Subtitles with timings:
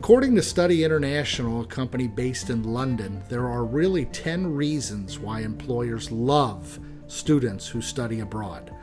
[0.00, 5.40] According to Study International, a company based in London, there are really 10 reasons why
[5.40, 8.74] employers love students who study abroad.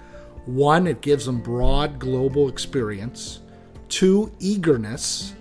[0.46, 3.40] One, it gives them broad global experience.
[3.90, 5.34] Two, eagerness.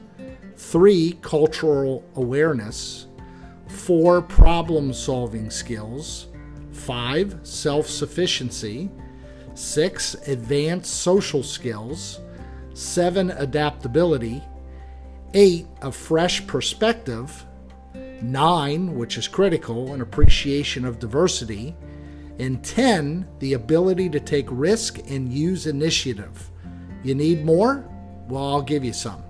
[0.57, 3.07] Three, cultural awareness.
[3.69, 6.29] Four, problem solving skills.
[6.73, 8.91] Five, self sufficiency.
[9.53, 12.19] Six, advanced social skills.
[12.73, 14.43] Seven, adaptability.
[15.39, 17.45] Eight, a fresh perspective.
[18.23, 21.77] Nine, which is critical, an appreciation of diversity.
[22.39, 26.51] And 10, the ability to take risk and use initiative.
[27.03, 27.87] You need more?
[28.29, 29.23] Well, I'll give you some.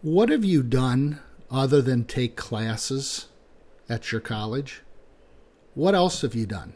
[0.00, 1.18] What have you done
[1.50, 3.26] other than take classes
[3.88, 4.82] at your college?
[5.74, 6.74] What else have you done?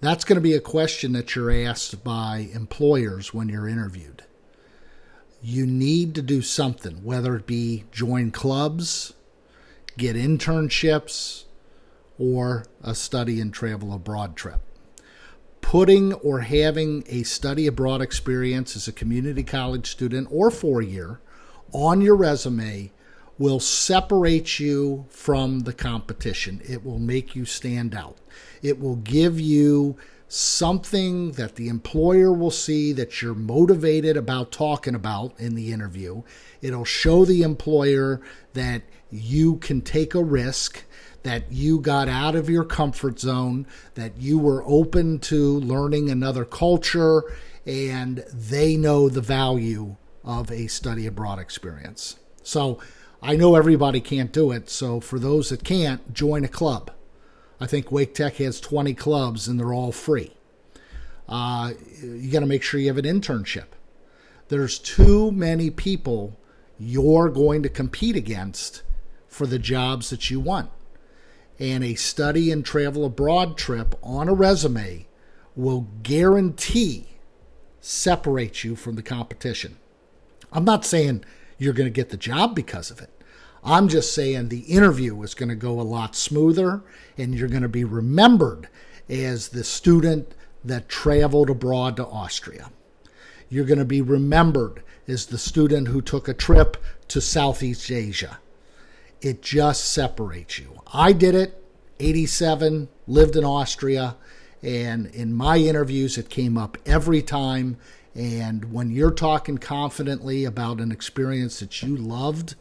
[0.00, 4.22] That's going to be a question that you're asked by employers when you're interviewed.
[5.42, 9.14] You need to do something, whether it be join clubs,
[9.96, 11.44] get internships,
[12.16, 14.60] or a study and travel abroad trip.
[15.60, 21.20] Putting or having a study abroad experience as a community college student or four year
[21.72, 22.92] on your resume
[23.38, 26.60] will separate you from the competition.
[26.68, 28.18] It will make you stand out.
[28.62, 29.96] It will give you
[30.28, 36.22] something that the employer will see that you're motivated about talking about in the interview.
[36.60, 38.20] It'll show the employer
[38.52, 40.84] that you can take a risk,
[41.22, 46.44] that you got out of your comfort zone, that you were open to learning another
[46.44, 47.22] culture,
[47.64, 52.18] and they know the value of a study abroad experience.
[52.42, 52.80] So,
[53.20, 56.90] I know everybody can't do it, so for those that can't, join a club.
[57.60, 60.32] I think Wake Tech has 20 clubs and they're all free.
[61.28, 63.66] Uh, you got to make sure you have an internship.
[64.48, 66.38] There's too many people
[66.78, 68.82] you're going to compete against
[69.26, 70.70] for the jobs that you want.
[71.58, 75.06] And a study and travel abroad trip on a resume
[75.56, 77.08] will guarantee
[77.80, 79.76] separate you from the competition.
[80.52, 81.24] I'm not saying
[81.58, 83.10] you're going to get the job because of it.
[83.62, 86.82] I'm just saying the interview is going to go a lot smoother
[87.16, 88.68] and you're going to be remembered
[89.08, 92.70] as the student that traveled abroad to Austria.
[93.48, 96.76] You're going to be remembered as the student who took a trip
[97.08, 98.38] to Southeast Asia.
[99.20, 100.80] It just separates you.
[100.92, 101.62] I did it,
[101.98, 104.16] 87, lived in Austria,
[104.62, 107.78] and in my interviews, it came up every time
[108.18, 112.56] and when you're talking confidently about an experience that you loved,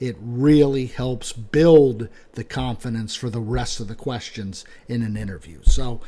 [0.00, 5.60] it really helps build the confidence for the rest of the questions in an interview.
[5.62, 6.00] So,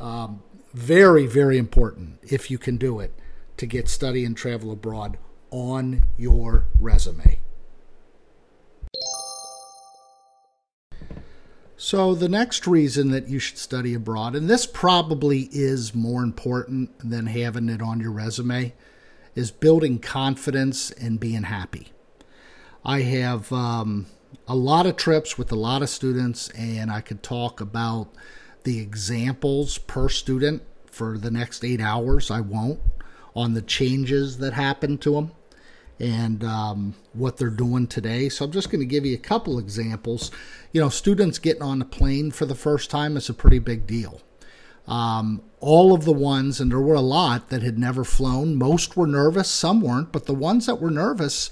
[0.00, 3.14] um, very, very important if you can do it
[3.56, 5.16] to get study and travel abroad
[5.52, 7.38] on your resume.
[11.86, 16.98] So, the next reason that you should study abroad, and this probably is more important
[16.98, 18.72] than having it on your resume,
[19.34, 21.92] is building confidence and being happy.
[22.86, 24.06] I have um,
[24.48, 28.08] a lot of trips with a lot of students, and I could talk about
[28.62, 32.30] the examples per student for the next eight hours.
[32.30, 32.80] I won't
[33.36, 35.32] on the changes that happen to them
[36.00, 38.28] and um, what they're doing today.
[38.28, 40.30] So I'm just going to give you a couple examples.
[40.72, 43.86] You know, students getting on the plane for the first time is a pretty big
[43.86, 44.20] deal.
[44.86, 48.96] Um, all of the ones, and there were a lot that had never flown, most
[48.96, 51.50] were nervous, some weren't, but the ones that were nervous,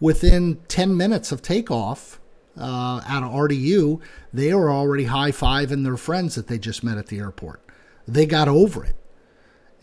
[0.00, 2.20] within 10 minutes of takeoff
[2.58, 4.00] uh, out of RDU,
[4.32, 7.62] they were already high fiving their friends that they just met at the airport.
[8.06, 8.96] They got over it.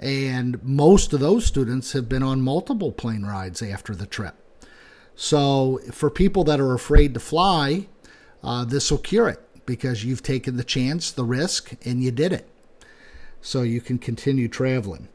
[0.01, 4.35] And most of those students have been on multiple plane rides after the trip.
[5.15, 7.87] So, for people that are afraid to fly,
[8.43, 12.33] uh, this will cure it because you've taken the chance, the risk, and you did
[12.33, 12.49] it.
[13.41, 15.09] So, you can continue traveling.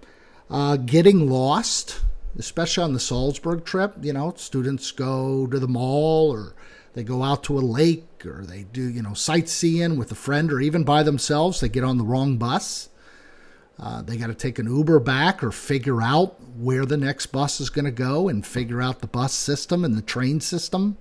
[0.49, 2.03] Uh, getting lost,
[2.39, 6.55] especially on the Salzburg trip, you know, students go to the mall or
[6.95, 10.53] they go out to a lake or they do, you know, sightseeing with a friend
[10.53, 11.59] or even by themselves.
[11.59, 12.91] They get on the wrong bus
[13.79, 17.61] uh, they got to take an Uber back or figure out where the next bus
[17.61, 20.97] is going to go and figure out the bus system and the train system.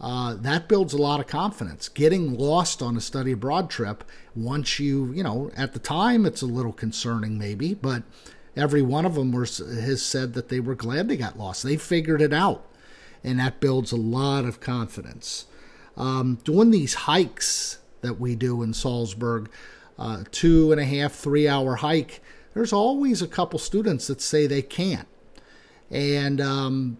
[0.00, 1.88] Uh, that builds a lot of confidence.
[1.88, 4.02] Getting lost on a study abroad trip,
[4.34, 8.02] once you, you know, at the time it's a little concerning maybe, but
[8.56, 11.62] every one of them was, has said that they were glad they got lost.
[11.62, 12.66] They figured it out,
[13.22, 15.46] and that builds a lot of confidence.
[15.96, 19.50] Um, doing these hikes that we do in Salzburg,
[19.98, 22.20] uh, two and a half, three hour hike
[22.54, 25.08] there's always a couple students that say they can't.
[25.90, 26.98] And um,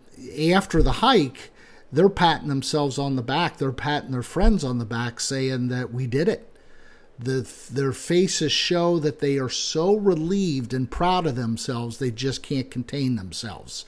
[0.50, 1.50] after the hike,
[1.90, 3.58] they're patting themselves on the back.
[3.58, 6.48] They're patting their friends on the back, saying that we did it.
[7.18, 12.42] The, their faces show that they are so relieved and proud of themselves, they just
[12.42, 13.84] can't contain themselves.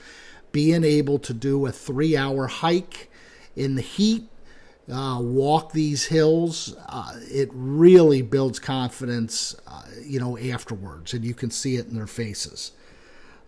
[0.51, 3.09] Being able to do a three hour hike
[3.55, 4.29] in the heat,
[4.91, 11.33] uh, walk these hills, uh, it really builds confidence, uh, you know, afterwards, and you
[11.33, 12.71] can see it in their faces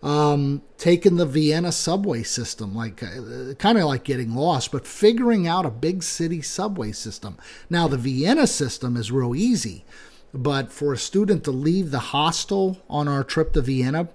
[0.02, 5.46] um, taking the Vienna subway system, like uh, kind of like getting lost, but figuring
[5.46, 7.36] out a big city subway system.
[7.68, 9.84] Now, the Vienna system is real easy,
[10.32, 14.08] but for a student to leave the hostel on our trip to Vienna,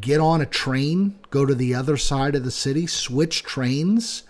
[0.00, 4.22] get on a train, go to the other side of the city, switch trains,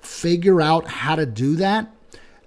[0.00, 1.94] figure out how to do that.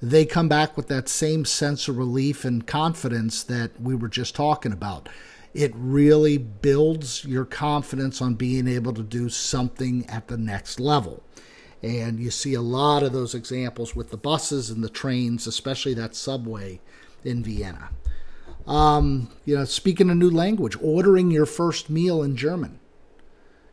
[0.02, 4.36] They come back with that same sense of relief and confidence that we were just
[4.36, 5.08] talking about
[5.54, 11.24] it really builds your confidence on being able to do something at the next level.
[11.82, 15.94] And you see a lot of those examples with the buses and the trains, especially
[15.96, 16.80] that subway
[17.24, 17.90] in Vienna.
[18.66, 22.80] Um, you know, speaking a new language, ordering your first meal in German.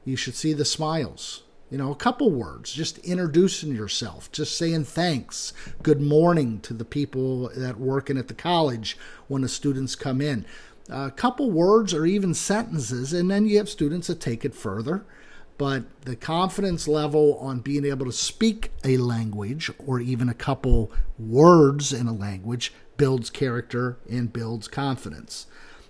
[0.04, 1.44] You should see the smiles.
[1.70, 5.52] You know, a couple words, just introducing yourself, just saying thanks,
[5.84, 10.44] good morning to the people that working at the college when the students come in
[10.88, 15.04] a couple words or even sentences, and then you have students that take it further.
[15.58, 20.90] But the confidence level on being able to speak a language or even a couple
[21.18, 25.46] words in a language builds character and builds confidence.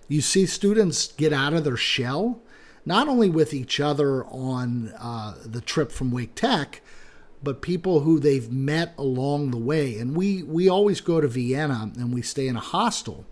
[0.09, 2.43] You see students get out of their shell,
[2.85, 6.81] not only with each other on uh, the trip from Wake Tech,
[7.43, 9.99] but people who they've met along the way.
[9.99, 13.25] And we, we always go to Vienna and we stay in a hostel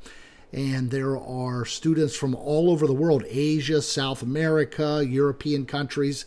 [0.52, 6.24] and there are students from all over the world Asia, South America, European countries.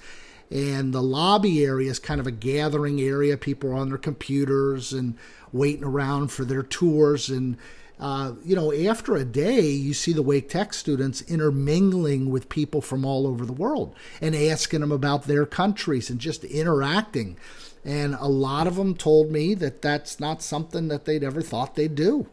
[0.51, 3.37] And the lobby area is kind of a gathering area.
[3.37, 5.17] People are on their computers and
[5.51, 7.29] waiting around for their tours.
[7.29, 7.57] And,
[8.01, 12.81] uh, you know, after a day, you see the Wake Tech students intermingling with people
[12.81, 17.37] from all over the world and asking them about their countries and just interacting.
[17.85, 21.75] And a lot of them told me that that's not something that they'd ever thought
[21.75, 22.27] they'd do.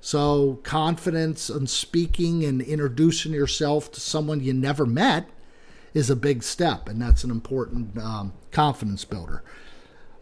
[0.00, 5.28] So, confidence and speaking and introducing yourself to someone you never met
[5.94, 9.44] is a big step, and that's an important um, confidence builder.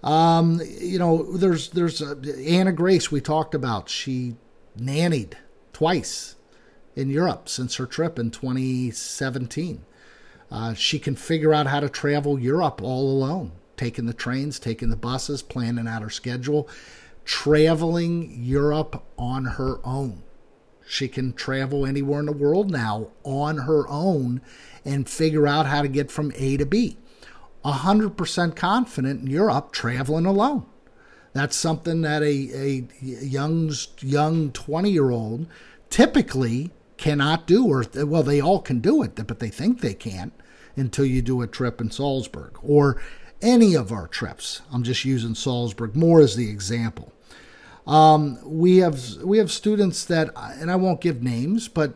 [0.02, 3.88] Um, you know, there's there's uh, Anna Grace we talked about.
[3.88, 4.34] She
[4.78, 5.34] nannied
[5.72, 6.36] twice
[6.96, 9.84] in Europe since her trip in 2017.
[10.50, 14.88] Uh, she can figure out how to travel Europe all alone, taking the trains, taking
[14.88, 16.68] the buses, planning out her schedule
[17.28, 20.22] traveling Europe on her own.
[20.86, 24.40] She can travel anywhere in the world now on her own
[24.82, 26.96] and figure out how to get from A to B.
[27.66, 30.64] 100% confident in Europe traveling alone.
[31.38, 35.46] That's something that a, a young young 20 year old
[35.88, 40.32] typically cannot do, or well, they all can do it, but they think they can't
[40.74, 43.00] until you do a trip in Salzburg or
[43.40, 44.62] any of our trips.
[44.72, 47.12] I'm just using Salzburg more as the example.
[47.86, 51.94] Um, we have we have students that, and I won't give names, but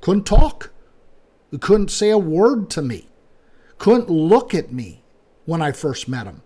[0.00, 0.72] couldn't talk,
[1.60, 3.06] couldn't say a word to me,
[3.78, 5.04] couldn't look at me
[5.44, 6.42] when I first met them,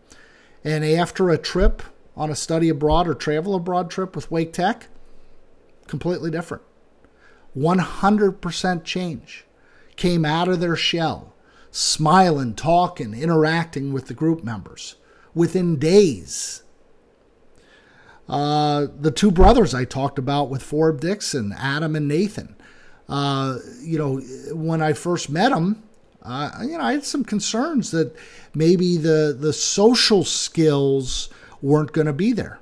[0.63, 1.83] and after a trip
[2.17, 4.89] on a study abroad or travel abroad trip with Wake Tech,
[5.87, 6.63] completely different.
[7.57, 9.45] 100% change.
[9.97, 11.35] Came out of their shell,
[11.71, 14.97] smiling, talking, interacting with the group members
[15.35, 16.63] within days
[18.29, 22.57] uh, the two brothers I talked about with Forb Dixon, Adam and Nathan.
[23.09, 24.17] Uh, you know,
[24.55, 25.83] when I first met them,
[26.23, 28.17] uh, you know, I had some concerns that
[28.55, 31.29] maybe the the social skills
[31.63, 32.59] weren't going to be there.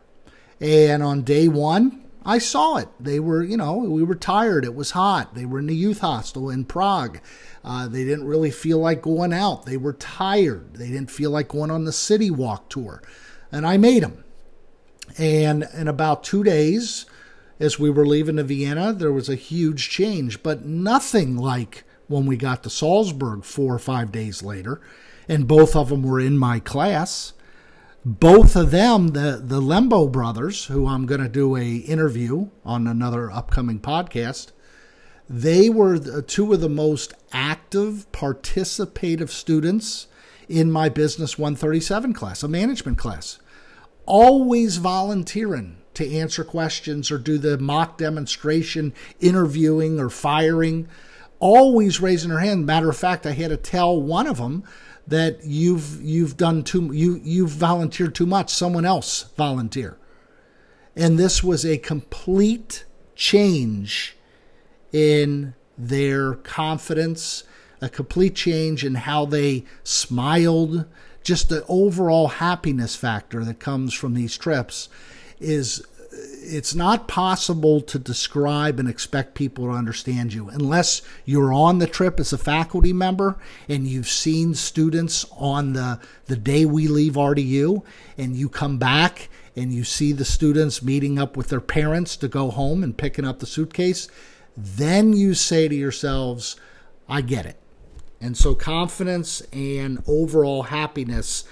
[0.61, 2.89] And on day one, I saw it.
[3.01, 4.65] They were, you know, we were tired.
[4.65, 5.35] It was hot.
[5.35, 7.19] They were in the youth hostel in Prague.
[7.65, 9.65] Uh, they didn't really feel like going out.
[9.65, 10.75] They were tired.
[10.75, 13.03] They didn't feel like going on the city walk tour.
[13.51, 14.23] And I made them.
[15.19, 17.07] And in about two days,
[17.59, 22.27] as we were leaving to Vienna, there was a huge change, but nothing like when
[22.27, 24.81] we got to Salzburg four or five days later.
[25.29, 27.33] And both of them were in my class.
[28.05, 32.87] Both of them, the, the Lembo brothers, who I'm going to do a interview on
[32.87, 34.53] another upcoming podcast,
[35.29, 40.07] they were two of the most active, participative students
[40.49, 43.39] in my Business 137 class, a management class
[44.11, 50.89] always volunteering to answer questions or do the mock demonstration, interviewing or firing,
[51.39, 52.67] always raising their hand.
[52.67, 54.65] Matter of fact, I had to tell one of them
[55.07, 58.53] that you've you've done too you you've volunteered too much.
[58.53, 59.97] Someone else volunteer.
[60.97, 64.17] And this was a complete change
[64.93, 67.45] in their confidence,
[67.81, 70.87] a complete change in how they smiled,
[71.23, 74.89] just the overall happiness factor that comes from these trips
[75.39, 81.79] is it's not possible to describe and expect people to understand you unless you're on
[81.79, 83.39] the trip as a faculty member
[83.69, 87.83] and you've seen students on the the day we leave RDU
[88.19, 92.29] and you come back and you see the students meeting up with their parents to
[92.29, 94.09] go home and picking up the suitcase
[94.57, 96.57] then you say to yourselves
[97.11, 97.57] I get it.
[98.21, 101.45] And so confidence and overall happiness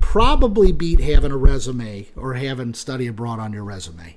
[0.00, 4.16] probably beat having a resume or having study abroad on your resume.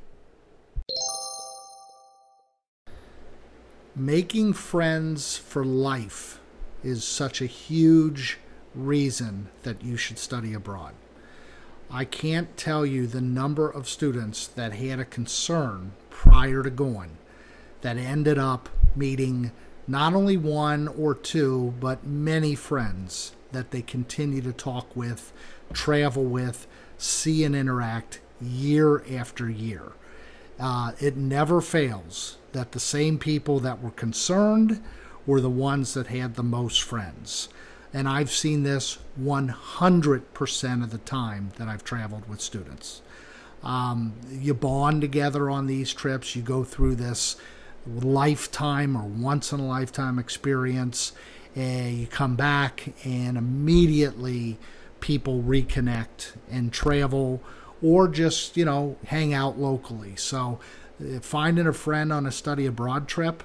[3.96, 6.40] Making friends for life
[6.84, 8.40] is such a huge
[8.74, 10.96] reason that you should study abroad.
[11.92, 17.18] I can't tell you the number of students that had a concern prior to going
[17.82, 19.52] that ended up meeting
[19.88, 25.32] not only one or two, but many friends that they continue to talk with,
[25.74, 29.92] travel with, see and interact year after year.
[30.60, 34.82] Uh, it never fails that the same people that were concerned
[35.26, 37.50] were the ones that had the most friends.
[37.94, 43.02] And I've seen this 100% of the time that I've traveled with students.
[43.64, 47.38] Um, you bond together on these trips, you go through this
[47.88, 51.14] lifetime or once in a lifetime experience.
[51.56, 54.58] And you come back, and immediately
[55.00, 57.42] people reconnect and travel
[57.82, 60.16] or just, you know, hang out locally.
[60.16, 60.60] So
[61.00, 63.44] uh, finding a friend on a study abroad trip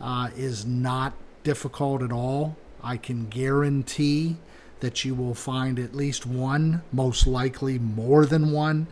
[0.00, 1.12] uh, is not
[1.44, 2.56] difficult at all.
[2.82, 4.36] I can guarantee
[4.80, 8.86] that you will find at least one, most likely more than one,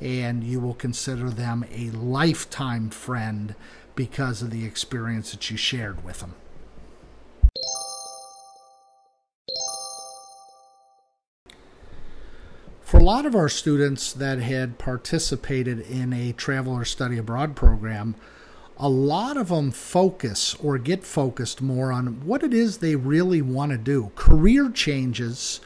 [0.00, 3.54] and you will consider them a lifetime friend
[3.94, 6.34] because of the experience that you shared with them.
[12.80, 17.54] For a lot of our students that had participated in a travel or study abroad
[17.54, 18.14] program,
[18.78, 23.42] a lot of them focus or get focused more on what it is they really
[23.42, 24.12] want to do.
[24.14, 25.60] Career changes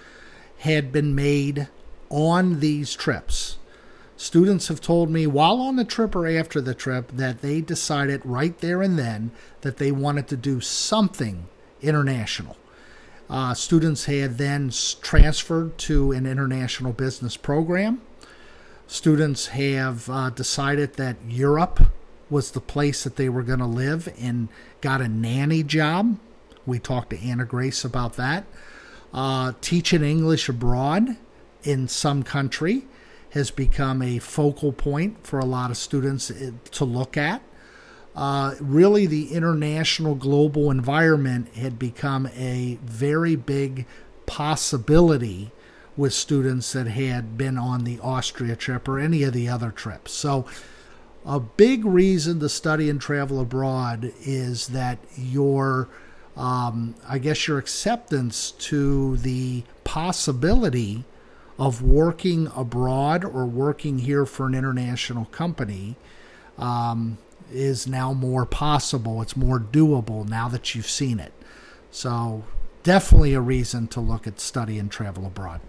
[0.58, 1.68] had been made
[2.08, 3.58] on these trips.
[4.16, 8.24] Students have told me while on the trip or after the trip that they decided
[8.24, 11.48] right there and then that they wanted to do something
[11.82, 12.56] international.
[13.28, 18.00] Uh, students had then transferred to an international business program.
[18.86, 21.88] Students have uh, decided that Europe
[22.32, 24.48] was the place that they were going to live and
[24.80, 26.18] got a nanny job.
[26.64, 28.46] We talked to Anna Grace about that.
[29.12, 31.16] Uh, teaching English abroad
[31.62, 32.86] in some country
[33.30, 37.42] has become a focal point for a lot of students eh, to look at.
[38.16, 43.86] Uh, really, the international global environment had become a very big
[44.26, 45.50] possibility
[45.96, 50.12] with students that had been on the Austria trip or any of the other trips.
[50.12, 50.46] So,
[51.24, 55.88] a big reason to study and travel abroad is that your,
[56.36, 61.04] um, I guess, your acceptance to the possibility
[61.58, 65.96] of working abroad or working here for an international company
[66.58, 67.18] um,
[67.52, 69.22] is now more possible.
[69.22, 71.32] It's more doable now that you've seen it.
[71.90, 72.44] So,
[72.82, 75.60] definitely a reason to look at study and travel abroad.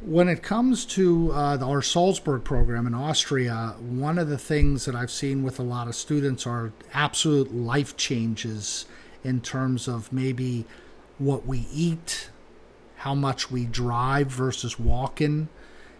[0.00, 4.94] When it comes to uh, our Salzburg program in Austria, one of the things that
[4.94, 8.86] I've seen with a lot of students are absolute life changes
[9.24, 10.66] in terms of maybe
[11.18, 12.30] what we eat,
[12.98, 15.48] how much we drive versus walking,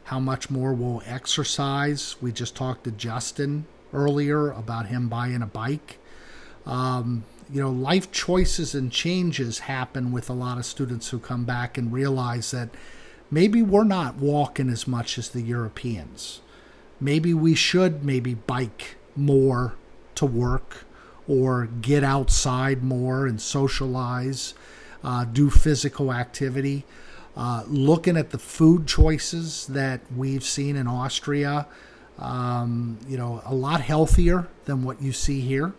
[0.05, 2.15] how much more we'll exercise.
[2.21, 5.99] We just talked to Justin earlier about him buying a bike.
[6.67, 11.45] Um, you know, life choices and changes happen with a lot of students who come
[11.45, 12.69] back and realize that
[13.31, 16.41] maybe we're not walking as much as the Europeans.
[17.01, 19.75] Maybe we should maybe bike more
[20.17, 20.85] to work
[21.29, 24.55] or get outside more and socialize
[25.05, 26.85] uh, do physical activity.
[27.37, 31.67] Uh, looking at the food choices that we've seen in Austria,
[32.19, 35.73] um, you know, a lot healthier than what you see here.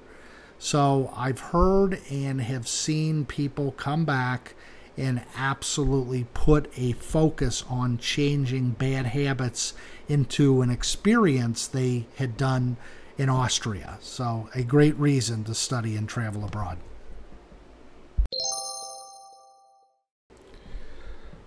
[0.57, 4.55] So I've heard and have seen people come back
[4.99, 9.73] and absolutely put a focus on changing bad habits
[10.09, 12.75] into an experience they had done
[13.17, 13.97] in Austria.
[14.01, 16.77] So, a great reason to study and travel abroad.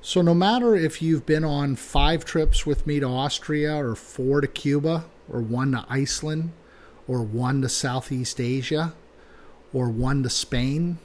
[0.00, 4.40] So, no matter if you've been on five trips with me to Austria, or four
[4.40, 6.52] to Cuba, or one to Iceland,
[7.06, 8.94] or one to Southeast Asia,
[9.73, 10.99] or one to Spain,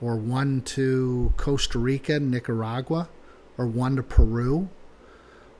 [0.00, 3.08] or one to Costa Rica, Nicaragua,
[3.56, 4.68] or one to Peru,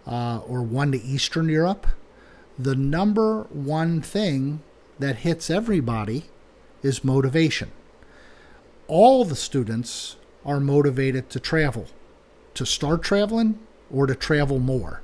[0.06, 1.86] uh, or one to Eastern Europe,
[2.58, 4.62] the number one thing
[4.98, 6.24] that hits everybody
[6.82, 7.70] is motivation.
[8.86, 11.86] All the students are motivated to travel,
[12.54, 13.58] to start traveling
[13.90, 15.02] or to travel more.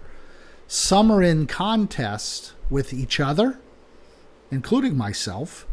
[0.66, 3.58] Some are in contest with each other,
[4.50, 5.66] including myself,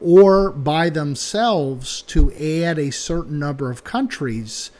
[0.00, 4.70] or by themselves to add a certain number of countries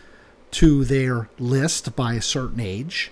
[0.52, 3.10] to their list by a certain age.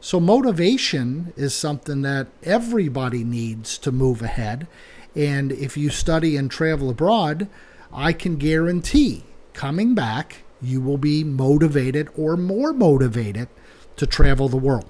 [0.00, 4.68] So, motivation is something that everybody needs to move ahead.
[5.16, 7.48] And if you study and travel abroad,
[7.92, 9.24] I can guarantee
[9.54, 13.48] coming back, you will be motivated or more motivated
[13.96, 14.86] to travel the world.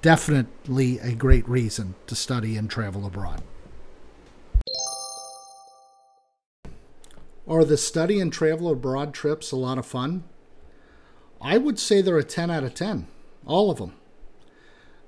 [0.00, 3.42] Definitely a great reason to study and travel abroad.
[7.46, 10.24] Are the study and travel abroad trips a lot of fun?
[11.40, 13.06] I would say they're a 10 out of 10,
[13.44, 13.92] all of them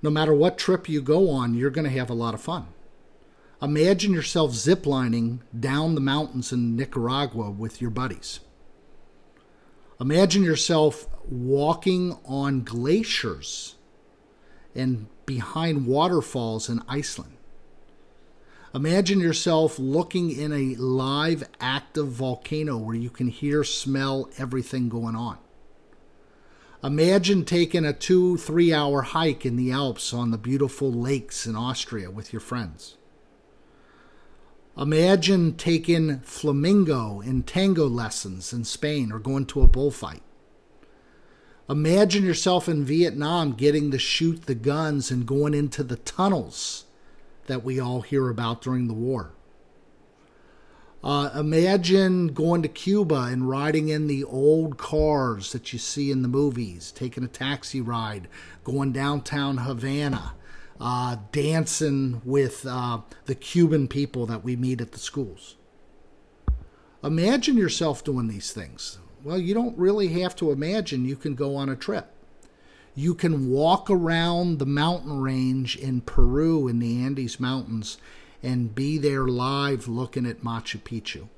[0.02, 2.68] no matter what trip you go on, you're going to have a lot of fun.
[3.62, 8.40] Imagine yourself ziplining down the mountains in Nicaragua with your buddies.
[10.00, 13.76] Imagine yourself walking on glaciers
[14.74, 17.35] and behind waterfalls in Iceland.
[18.76, 25.16] Imagine yourself looking in a live, active volcano where you can hear, smell everything going
[25.16, 25.38] on.
[26.84, 31.56] Imagine taking a two, three hour hike in the Alps on the beautiful lakes in
[31.56, 32.98] Austria with your friends.
[34.76, 40.20] Imagine taking flamenco and tango lessons in Spain or going to a bullfight.
[41.70, 46.85] Imagine yourself in Vietnam getting to shoot the guns and going into the tunnels
[47.46, 49.32] that we all hear about during the war.
[51.04, 56.22] Uh, imagine going to Cuba and riding in the old cars that you see in
[56.22, 58.26] the movies, taking a taxi ride,
[58.64, 60.34] going downtown Havana,
[60.80, 65.54] uh, dancing with uh, the Cuban people that we meet at the schools.
[67.04, 68.98] Imagine yourself doing these things.
[69.22, 72.15] Well, you don't really have to imagine, you can go on a trip.
[72.98, 77.98] You can walk around the mountain range in Peru in the Andes Mountains
[78.42, 81.28] and be there live looking at Machu Picchu.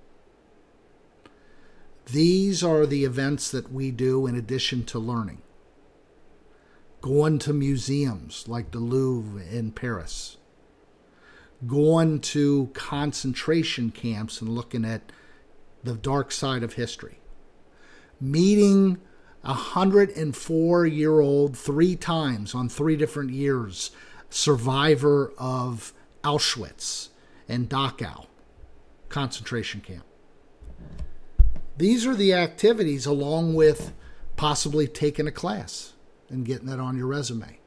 [2.07, 5.43] These are the events that we do in addition to learning.
[7.01, 10.37] Going to museums like the Louvre in Paris.
[11.67, 15.11] Going to concentration camps and looking at
[15.83, 17.19] the dark side of history.
[18.21, 19.01] Meeting
[19.43, 23.91] 104 year old three times on three different years
[24.31, 27.09] survivor of Auschwitz
[27.49, 28.27] and Dachau
[29.09, 30.05] concentration camp.
[31.77, 33.93] These are the activities along with
[34.37, 35.95] possibly taking a class
[36.29, 37.59] and getting that on your resume.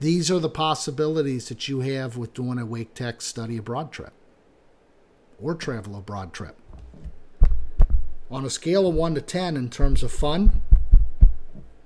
[0.00, 4.12] These are the possibilities that you have with doing a Wake Tech study abroad trip
[5.40, 6.56] or travel abroad trip.
[8.28, 10.60] On a scale of 1 to 10 in terms of fun,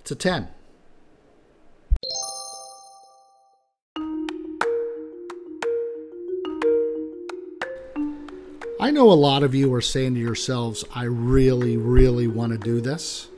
[0.00, 0.48] it's a 10.
[8.80, 12.58] I know a lot of you are saying to yourselves, I really, really want to
[12.58, 13.28] do this.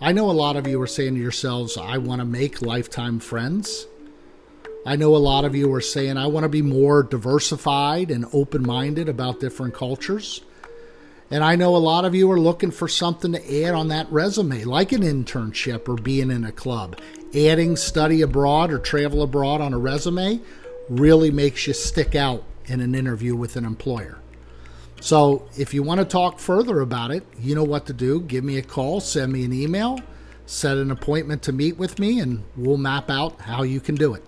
[0.00, 3.20] I know a lot of you are saying to yourselves, I want to make lifetime
[3.20, 3.86] friends.
[4.84, 8.26] I know a lot of you are saying, I want to be more diversified and
[8.32, 10.40] open minded about different cultures.
[11.32, 14.12] And I know a lot of you are looking for something to add on that
[14.12, 17.00] resume, like an internship or being in a club.
[17.34, 20.42] Adding study abroad or travel abroad on a resume
[20.90, 24.18] really makes you stick out in an interview with an employer.
[25.00, 28.20] So if you want to talk further about it, you know what to do.
[28.20, 30.00] Give me a call, send me an email,
[30.44, 34.12] set an appointment to meet with me, and we'll map out how you can do
[34.12, 34.22] it.